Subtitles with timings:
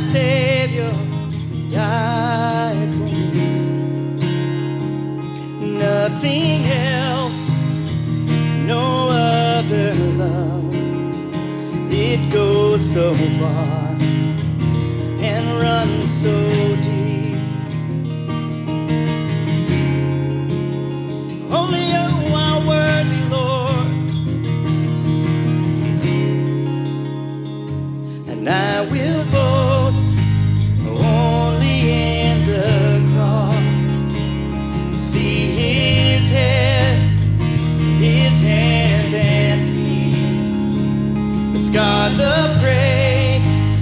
[0.00, 0.90] Savior
[1.68, 4.18] died for me.
[5.78, 7.50] Nothing else,
[8.66, 10.74] no other love.
[11.92, 13.96] It goes so far
[15.20, 16.69] and runs so
[41.70, 43.78] scars of grace,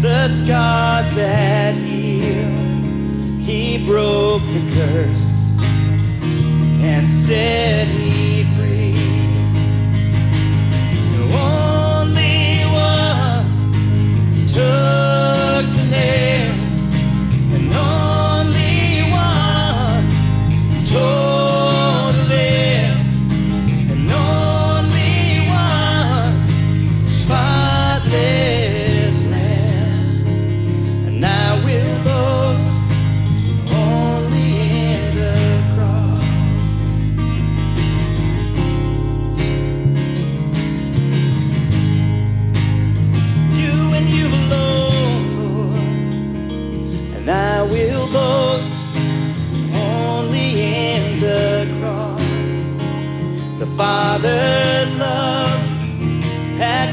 [0.00, 2.46] the scars that heal.
[3.38, 5.58] He broke the curse
[6.82, 8.19] and set me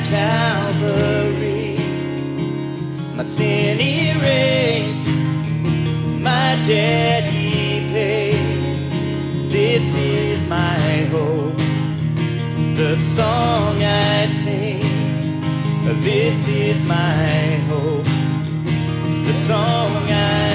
[0.10, 1.78] Calvary.
[3.16, 5.08] My sin erased,
[6.22, 8.90] my debt he paid.
[9.50, 11.58] This is my hope,
[12.78, 14.82] the song I sing.
[16.04, 18.06] This is my hope,
[19.26, 20.47] the song I